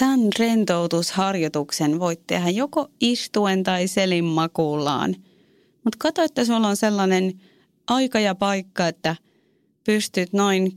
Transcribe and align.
Tämän 0.00 0.28
rentoutusharjoituksen 0.38 2.00
voit 2.00 2.26
tehdä 2.26 2.50
joko 2.50 2.88
istuen 3.00 3.62
tai 3.62 3.88
selin 3.88 4.24
makuullaan. 4.24 5.16
Mutta 5.84 5.96
katso, 5.98 6.22
että 6.22 6.44
sulla 6.44 6.68
on 6.68 6.76
sellainen 6.76 7.40
aika 7.86 8.20
ja 8.20 8.34
paikka, 8.34 8.88
että 8.88 9.16
pystyt 9.84 10.32
noin 10.32 10.72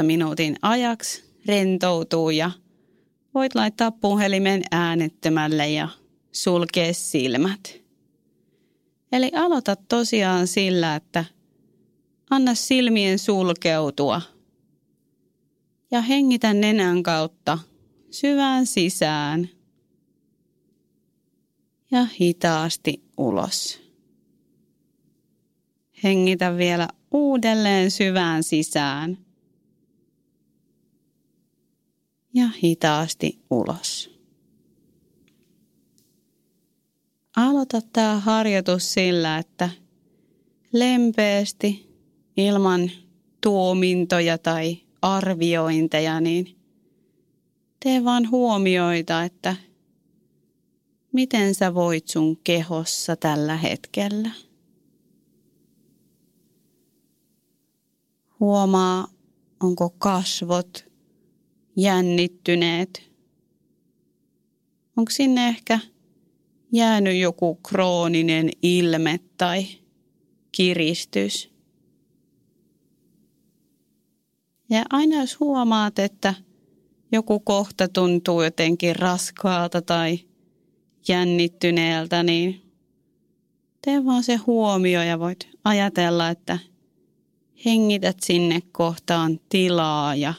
10-15 0.00 0.02
minuutin 0.02 0.56
ajaksi 0.62 1.24
rentoutuu 1.46 2.30
ja 2.30 2.50
voit 3.34 3.54
laittaa 3.54 3.90
puhelimen 3.90 4.62
äänettömälle 4.70 5.68
ja 5.68 5.88
sulkea 6.32 6.94
silmät. 6.94 7.80
Eli 9.12 9.30
aloita 9.34 9.76
tosiaan 9.76 10.46
sillä, 10.46 10.96
että 10.96 11.24
anna 12.30 12.54
silmien 12.54 13.18
sulkeutua 13.18 14.22
ja 15.90 16.00
hengitä 16.00 16.54
nenän 16.54 17.02
kautta 17.02 17.58
syvään 18.10 18.66
sisään 18.66 19.48
ja 21.90 22.06
hitaasti 22.20 23.04
ulos. 23.18 23.80
Hengitä 26.04 26.56
vielä 26.56 26.88
uudelleen 27.10 27.90
syvään 27.90 28.42
sisään 28.42 29.18
ja 32.34 32.48
hitaasti 32.62 33.40
ulos. 33.50 34.20
Aloita 37.36 37.80
tämä 37.92 38.20
harjoitus 38.20 38.92
sillä, 38.92 39.38
että 39.38 39.70
lempeästi 40.72 41.90
ilman 42.36 42.90
tuomintoja 43.40 44.38
tai 44.38 44.78
arviointeja, 45.02 46.20
niin 46.20 46.59
tee 47.80 48.04
vaan 48.04 48.30
huomioita, 48.30 49.22
että 49.22 49.56
miten 51.12 51.54
sä 51.54 51.74
voit 51.74 52.08
sun 52.08 52.36
kehossa 52.44 53.16
tällä 53.16 53.56
hetkellä. 53.56 54.30
Huomaa, 58.40 59.08
onko 59.60 59.90
kasvot 59.90 60.84
jännittyneet. 61.76 63.10
Onko 64.96 65.10
sinne 65.10 65.48
ehkä 65.48 65.78
jäänyt 66.72 67.20
joku 67.20 67.54
krooninen 67.54 68.50
ilme 68.62 69.20
tai 69.36 69.66
kiristys? 70.52 71.50
Ja 74.70 74.84
aina 74.90 75.20
jos 75.20 75.40
huomaat, 75.40 75.98
että 75.98 76.34
joku 77.12 77.40
kohta 77.40 77.88
tuntuu 77.88 78.42
jotenkin 78.42 78.96
raskaalta 78.96 79.82
tai 79.82 80.20
jännittyneeltä, 81.08 82.22
niin 82.22 82.72
tee 83.82 84.04
vaan 84.04 84.22
se 84.22 84.36
huomio 84.36 85.02
ja 85.02 85.18
voit 85.18 85.48
ajatella, 85.64 86.28
että 86.28 86.58
hengität 87.64 88.16
sinne 88.20 88.60
kohtaan 88.72 89.40
tilaa 89.48 90.14
ja 90.14 90.34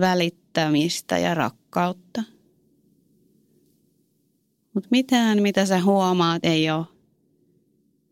välittämistä 0.00 1.18
ja 1.18 1.34
rakkautta. 1.34 2.22
Mutta 4.74 4.88
mitään, 4.90 5.42
mitä 5.42 5.66
sä 5.66 5.82
huomaat, 5.82 6.44
ei 6.44 6.70
ole 6.70 6.86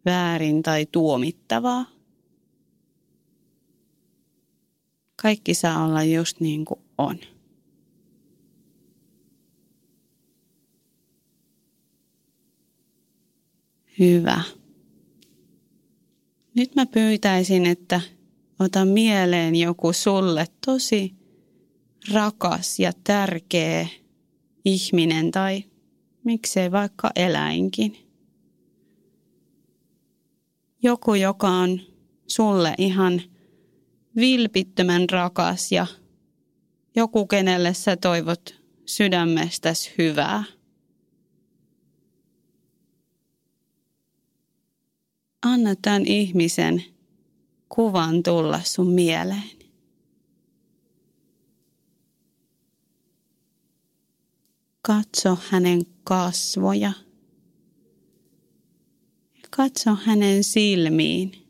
väärin 0.04 0.62
tai 0.62 0.86
tuomittavaa. 0.92 1.86
Kaikki 5.22 5.54
saa 5.54 5.84
olla 5.84 6.02
just 6.02 6.40
niin 6.40 6.64
kuin 6.64 6.83
on. 6.98 7.18
Hyvä. 13.98 14.40
Nyt 16.54 16.74
mä 16.74 16.86
pyytäisin, 16.86 17.66
että 17.66 18.00
ota 18.60 18.84
mieleen 18.84 19.56
joku 19.56 19.92
sulle 19.92 20.46
tosi 20.66 21.14
rakas 22.12 22.78
ja 22.78 22.92
tärkeä 23.04 23.88
ihminen 24.64 25.30
tai 25.30 25.64
miksei 26.24 26.72
vaikka 26.72 27.10
eläinkin. 27.16 27.96
Joku, 30.82 31.14
joka 31.14 31.48
on 31.48 31.80
sulle 32.26 32.74
ihan 32.78 33.22
vilpittömän 34.16 35.10
rakas 35.10 35.72
ja 35.72 35.86
joku, 36.96 37.26
kenelle 37.26 37.74
sä 37.74 37.96
toivot 37.96 38.54
sydämestäsi 38.86 39.94
hyvää. 39.98 40.44
Anna 45.42 45.74
tämän 45.82 46.06
ihmisen 46.06 46.84
kuvan 47.68 48.22
tulla 48.22 48.60
sun 48.64 48.90
mieleen. 48.90 49.50
Katso 54.82 55.38
hänen 55.50 55.82
kasvoja. 56.04 56.92
Katso 59.50 59.94
hänen 60.04 60.44
silmiin. 60.44 61.43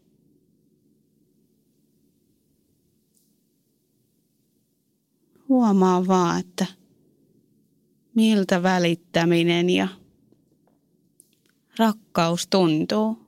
Huomaa 5.54 6.06
vaan, 6.06 6.41
että 6.41 6.66
miltä 8.15 8.62
välittäminen 8.62 9.70
ja 9.70 9.88
rakkaus 11.78 12.47
tuntuu. 12.47 13.19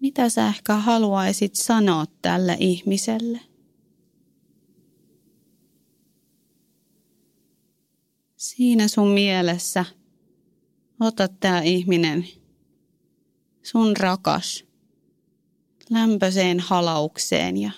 Mitä 0.00 0.28
sä 0.28 0.48
ehkä 0.48 0.76
haluaisit 0.76 1.54
sanoa 1.54 2.04
tälle 2.22 2.56
ihmiselle? 2.60 3.40
Siinä 8.36 8.88
sun 8.88 9.08
mielessä 9.08 9.84
ota 11.00 11.28
tämä 11.28 11.62
ihminen, 11.62 12.28
sun 13.70 13.96
rakas, 13.96 14.64
lämpöiseen 15.90 16.60
halaukseen 16.60 17.56
ja 17.56 17.70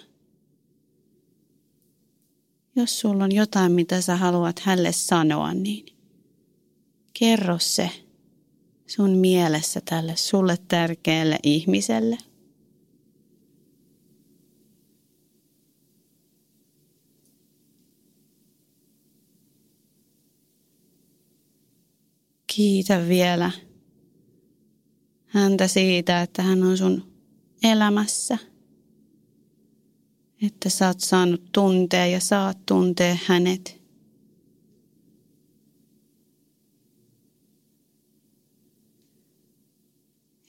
jos 2.76 3.00
sulla 3.00 3.24
on 3.24 3.34
jotain, 3.34 3.72
mitä 3.72 4.00
sä 4.00 4.16
haluat 4.16 4.58
hälle 4.58 4.92
sanoa, 4.92 5.54
niin 5.54 5.86
kerro 7.18 7.58
se 7.58 7.90
sun 8.86 9.10
mielessä 9.10 9.80
tälle 9.84 10.16
sulle 10.16 10.56
tärkeälle 10.68 11.38
ihmiselle. 11.42 12.18
Kiitä 22.46 23.08
vielä 23.08 23.50
häntä 25.30 25.68
siitä, 25.68 26.22
että 26.22 26.42
hän 26.42 26.62
on 26.62 26.78
sun 26.78 27.12
elämässä. 27.62 28.38
Että 30.42 30.68
sä 30.68 30.86
oot 30.86 31.00
saanut 31.00 31.52
tuntea 31.52 32.06
ja 32.06 32.20
saat 32.20 32.58
tuntea 32.66 33.16
hänet. 33.26 33.80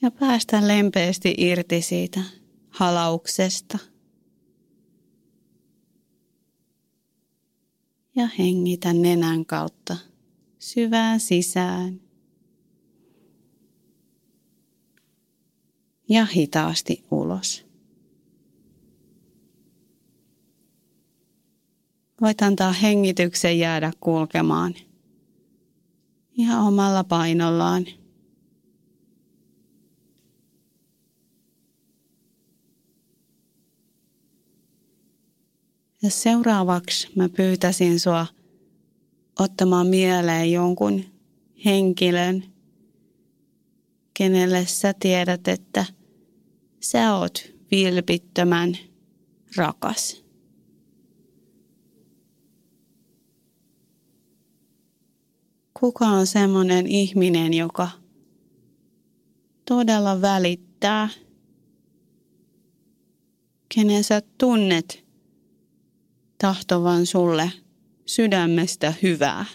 ja 0.02 0.10
päästä 0.10 0.68
lempeästi 0.68 1.34
irti 1.38 1.82
siitä 1.82 2.20
halauksesta. 2.68 3.78
Ja 8.16 8.28
hengitä 8.38 8.92
nenän 8.92 9.46
kautta 9.46 9.96
syvään 10.58 11.20
sisään. 11.20 12.00
Ja 16.12 16.24
hitaasti 16.24 17.04
ulos. 17.10 17.66
Voit 22.20 22.42
antaa 22.42 22.72
hengityksen 22.72 23.58
jäädä 23.58 23.92
kulkemaan 24.00 24.74
ihan 26.32 26.66
omalla 26.66 27.04
painollaan. 27.04 27.86
Ja 36.02 36.10
seuraavaksi 36.10 37.08
mä 37.16 37.28
pyytäisin 37.28 38.00
sua 38.00 38.26
ottamaan 39.38 39.86
mieleen 39.86 40.52
jonkun 40.52 41.04
henkilön, 41.64 42.44
kenelle 44.14 44.66
sä 44.66 44.94
tiedät, 45.00 45.48
että 45.48 46.01
sä 46.82 47.14
oot 47.16 47.52
vilpittömän 47.70 48.76
rakas. 49.56 50.24
Kuka 55.80 56.06
on 56.06 56.26
semmoinen 56.26 56.86
ihminen, 56.86 57.54
joka 57.54 57.88
todella 59.68 60.20
välittää, 60.20 61.08
kenen 63.74 64.04
sä 64.04 64.22
tunnet 64.38 65.04
tahtovan 66.38 67.06
sulle 67.06 67.52
sydämestä 68.06 68.94
hyvää? 69.02 69.46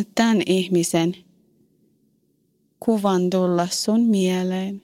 Anna 0.00 0.12
tämän 0.14 0.42
ihmisen 0.46 1.16
kuvan 2.80 3.30
tulla 3.30 3.66
sun 3.66 4.00
mieleen. 4.00 4.82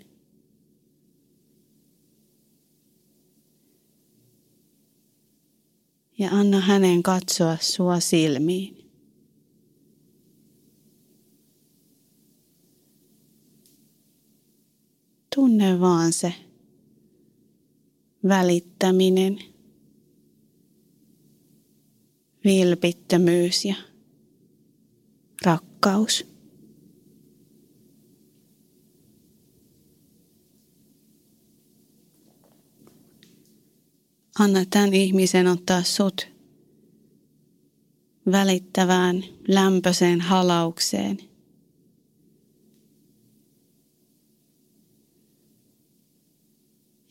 Ja 6.19 6.31
anna 6.31 6.61
hänen 6.61 7.03
katsoa 7.03 7.57
sua 7.61 8.01
silmiin. 8.01 8.91
Tunne 15.35 15.81
vaan 15.81 16.13
se 16.13 16.35
välittäminen, 18.29 19.39
vilpittömyys 22.45 23.65
ja 23.65 23.77
rakkaus. 25.77 26.27
Anna 34.39 34.65
tämän 34.71 34.95
ihmisen 34.95 35.47
ottaa 35.47 35.83
sut 35.83 36.29
välittävään, 38.33 39.25
lämpöiseen 39.49 40.21
halaukseen. 40.21 41.19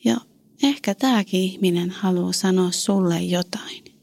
Ja 0.03 0.17
ehkä 0.63 0.95
tämäkin 0.95 1.41
ihminen 1.41 1.89
haluaa 1.89 2.33
sanoa 2.33 2.71
sulle 2.71 3.21
jotain. 3.21 3.94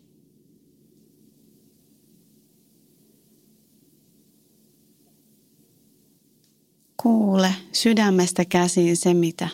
Kuule 7.03 7.55
sydämestä 7.73 8.45
käsin 8.45 8.97
se, 8.97 9.15
mitä 9.15 9.49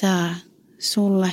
tämä 0.00 0.36
sulle 0.78 1.32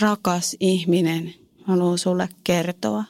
rakas 0.00 0.56
ihminen 0.60 1.34
haluaa 1.62 1.96
sulle 1.96 2.28
kertoa. 2.44 3.04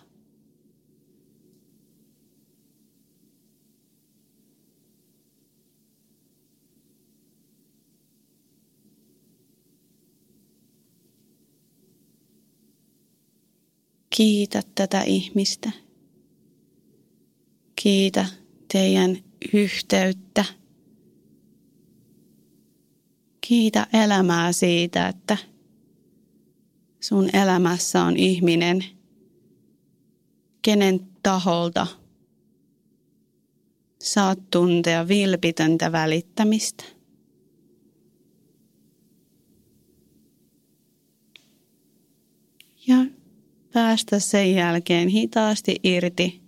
Kiitä 14.16 14.62
tätä 14.75 15.02
ihmistä. 15.02 15.70
Kiitä 17.76 18.26
teidän 18.72 19.30
yhteyttä. 19.52 20.44
Kiitä 23.40 23.87
elämää 23.92 24.52
siitä, 24.52 25.08
että 25.08 25.37
sun 27.00 27.31
elämässä 27.32 28.02
on 28.02 28.16
ihminen, 28.16 28.84
kenen 30.62 31.00
taholta 31.22 31.87
saat 34.02 34.50
tuntea 34.50 35.08
vilpitöntä 35.08 35.92
välittämistä. 35.92 36.84
Ja 42.87 42.96
päästä 43.72 44.19
sen 44.19 44.54
jälkeen 44.54 45.08
hitaasti 45.08 45.76
irti 45.82 46.42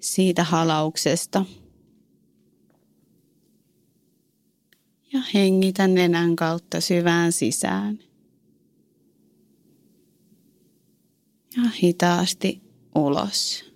siitä 0.00 0.44
halauksesta. 0.44 1.44
Ja 5.12 5.20
hengitä 5.34 5.88
nenän 5.88 6.36
kautta 6.36 6.80
syvään 6.80 7.32
sisään. 7.32 7.98
Ja 11.56 11.70
hitaasti 11.82 12.62
ulos. 12.94 13.70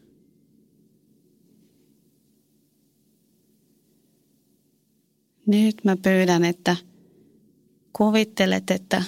Nyt 5.46 5.84
mä 5.84 5.96
pyydän, 5.96 6.44
että 6.44 6.76
kuvittelet, 7.92 8.70
että 8.70 9.02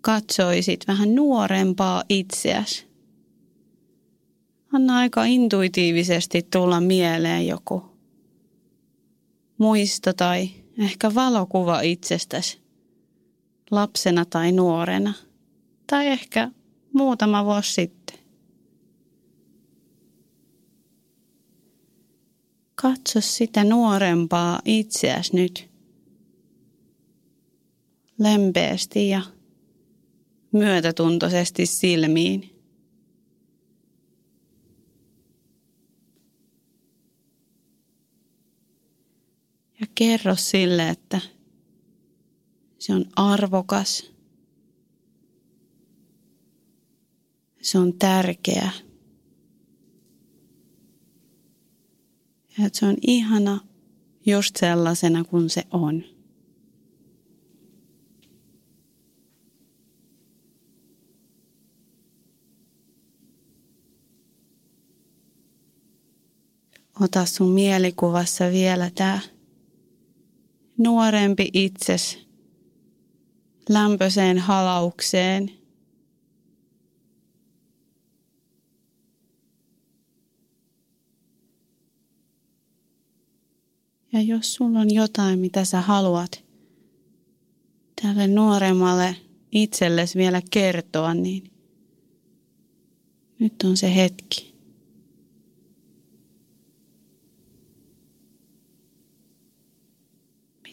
katsoisit 0.00 0.84
vähän 0.88 1.14
nuorempaa 1.14 2.02
itseäsi. 2.08 2.86
Anna 4.72 4.96
aika 4.96 5.24
intuitiivisesti 5.24 6.46
tulla 6.52 6.80
mieleen 6.80 7.46
joku 7.46 7.84
muisto 9.58 10.12
tai 10.12 10.50
ehkä 10.78 11.14
valokuva 11.14 11.80
itsestäsi 11.80 12.60
lapsena 13.70 14.24
tai 14.24 14.52
nuorena. 14.52 15.14
Tai 15.86 16.06
ehkä 16.06 16.50
muutama 16.92 17.44
vuosi 17.44 17.72
sitten. 17.72 18.18
Katso 22.74 23.20
sitä 23.20 23.64
nuorempaa 23.64 24.60
itseäsi 24.64 25.36
nyt 25.36 25.70
lempeästi 28.18 29.08
ja 29.08 29.22
myötätuntoisesti 30.52 31.66
silmiin. 31.66 32.57
Ja 39.80 39.86
kerro 39.94 40.36
sille, 40.36 40.88
että 40.88 41.20
se 42.78 42.94
on 42.94 43.04
arvokas. 43.16 44.12
Se 47.62 47.78
on 47.78 47.92
tärkeä. 47.98 48.70
Ja 52.58 52.66
että 52.66 52.78
se 52.78 52.86
on 52.86 52.96
ihana 53.06 53.60
just 54.26 54.56
sellaisena 54.56 55.24
kuin 55.24 55.50
se 55.50 55.62
on. 55.70 56.04
Ota 67.00 67.26
sun 67.26 67.50
mielikuvassa 67.50 68.50
vielä 68.50 68.90
tämä 68.94 69.20
nuorempi 70.78 71.48
itses 71.52 72.18
lämpöiseen 73.68 74.38
halaukseen. 74.38 75.50
Ja 84.12 84.22
jos 84.22 84.54
sulla 84.54 84.80
on 84.80 84.94
jotain, 84.94 85.38
mitä 85.38 85.64
sä 85.64 85.80
haluat 85.80 86.44
tälle 88.02 88.26
nuoremmalle 88.26 89.16
itsellesi 89.52 90.18
vielä 90.18 90.42
kertoa, 90.50 91.14
niin 91.14 91.50
nyt 93.38 93.62
on 93.64 93.76
se 93.76 93.94
hetki. 93.94 94.47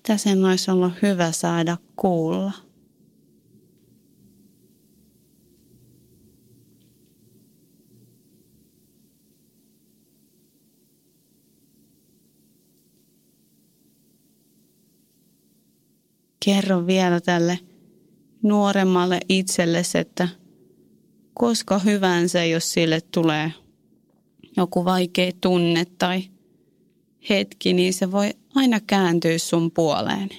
Mitä 0.05 0.17
sen 0.17 0.45
olisi 0.45 0.71
ollut 0.71 0.93
hyvä 1.01 1.31
saada 1.31 1.77
kuulla? 1.95 2.51
Kerro 16.45 16.87
vielä 16.87 17.21
tälle 17.21 17.59
nuoremmalle 18.43 19.19
itsellesi, 19.29 19.97
että 19.97 20.27
koska 21.33 21.79
hyvänsä, 21.79 22.45
jos 22.45 22.73
sille 22.73 23.01
tulee 23.01 23.51
joku 24.57 24.85
vaikea 24.85 25.31
tunne 25.41 25.85
tai– 25.97 26.23
hetki, 27.29 27.73
niin 27.73 27.93
se 27.93 28.11
voi 28.11 28.29
aina 28.55 28.79
kääntyä 28.79 29.37
sun 29.37 29.71
puoleen. 29.71 30.29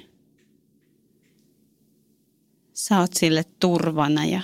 Sä 2.73 3.01
oot 3.01 3.13
sille 3.15 3.45
turvana 3.61 4.25
ja 4.25 4.41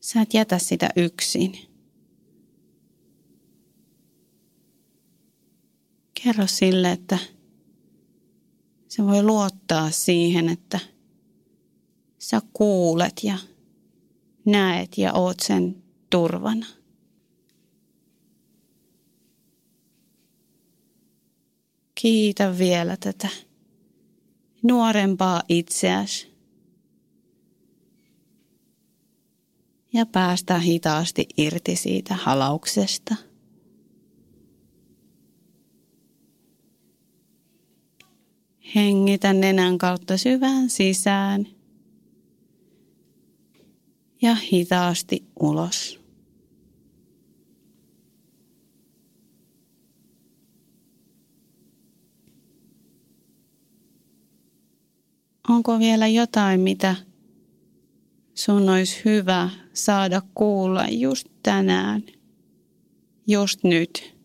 sä 0.00 0.20
et 0.20 0.34
jätä 0.34 0.58
sitä 0.58 0.90
yksin. 0.96 1.52
Kerro 6.22 6.46
sille, 6.46 6.92
että 6.92 7.18
se 8.88 9.04
voi 9.04 9.22
luottaa 9.22 9.90
siihen, 9.90 10.48
että 10.48 10.80
sä 12.18 12.40
kuulet 12.52 13.20
ja 13.22 13.38
näet 14.44 14.98
ja 14.98 15.12
oot 15.12 15.40
sen 15.40 15.82
turvana. 16.10 16.66
Kiitä 22.02 22.58
vielä 22.58 22.96
tätä 22.96 23.28
nuorempaa 24.62 25.42
itseäsi. 25.48 26.32
Ja 29.92 30.06
päästä 30.06 30.58
hitaasti 30.58 31.26
irti 31.36 31.76
siitä 31.76 32.14
halauksesta. 32.14 33.14
Hengitä 38.74 39.32
nenän 39.32 39.78
kautta 39.78 40.16
syvään 40.16 40.70
sisään 40.70 41.46
ja 44.22 44.34
hitaasti 44.34 45.24
ulos. 45.40 45.97
Onko 55.48 55.78
vielä 55.78 56.06
jotain, 56.06 56.60
mitä 56.60 56.96
sun 58.34 58.68
olisi 58.68 59.02
hyvä 59.04 59.50
saada 59.72 60.22
kuulla 60.34 60.86
just 60.88 61.28
tänään, 61.42 62.02
just 63.26 63.64
nyt? 63.64 64.18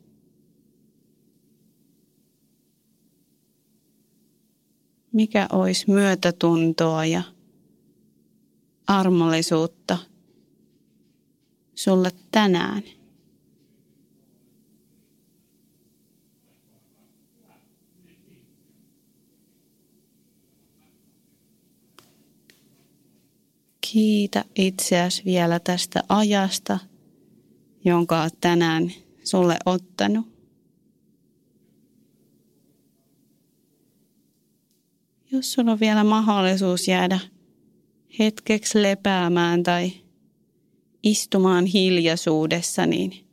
Mikä 5.11 5.47
olisi 5.51 5.91
myötätuntoa 5.91 7.05
ja 7.05 7.23
armollisuutta 8.87 9.97
sulle 11.75 12.11
tänään? 12.31 12.83
Kiitä 23.93 24.45
itseäsi 24.55 25.25
vielä 25.25 25.59
tästä 25.59 26.03
ajasta, 26.09 26.79
jonka 27.85 28.21
olet 28.21 28.37
tänään 28.41 28.91
sulle 29.23 29.57
ottanut. 29.65 30.27
Jos 35.31 35.53
sulla 35.53 35.71
on 35.71 35.79
vielä 35.79 36.03
mahdollisuus 36.03 36.87
jäädä 36.87 37.19
hetkeksi 38.19 38.81
lepäämään 38.81 39.63
tai 39.63 39.91
istumaan 41.03 41.65
hiljaisuudessa, 41.65 42.85
niin 42.85 43.27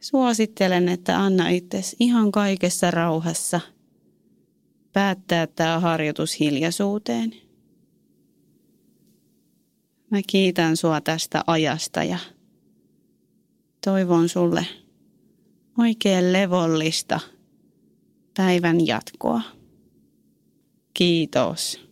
suosittelen, 0.00 0.88
että 0.88 1.20
anna 1.20 1.48
itsesi 1.48 1.96
ihan 2.00 2.32
kaikessa 2.32 2.90
rauhassa 2.90 3.60
päättää 4.92 5.46
tämä 5.46 5.80
harjoitus 5.80 6.40
hiljaisuuteen. 6.40 7.51
Mä 10.12 10.20
kiitän 10.26 10.76
sua 10.76 11.00
tästä 11.00 11.44
ajasta 11.46 12.04
ja 12.04 12.18
toivon 13.84 14.28
sulle 14.28 14.66
oikein 15.78 16.32
levollista 16.32 17.20
päivän 18.36 18.86
jatkoa. 18.86 19.40
Kiitos. 20.94 21.91